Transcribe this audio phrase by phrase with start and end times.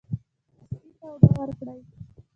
[0.59, 1.79] سپي ته اوبه ورکړئ.